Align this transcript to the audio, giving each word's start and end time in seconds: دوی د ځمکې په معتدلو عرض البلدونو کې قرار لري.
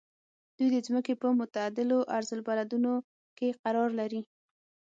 دوی 0.57 0.69
د 0.71 0.77
ځمکې 0.87 1.13
په 1.21 1.27
معتدلو 1.39 1.97
عرض 2.15 2.29
البلدونو 2.37 2.93
کې 3.37 3.47
قرار 3.63 3.89
لري. 3.99 4.21